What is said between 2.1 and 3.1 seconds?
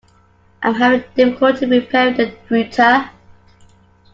the router.